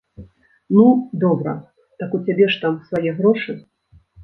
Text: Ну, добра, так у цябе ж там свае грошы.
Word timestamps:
Ну, 0.77 0.85
добра, 1.25 1.53
так 1.99 2.17
у 2.19 2.23
цябе 2.25 2.49
ж 2.55 2.59
там 2.65 2.83
свае 2.89 3.15
грошы. 3.21 3.59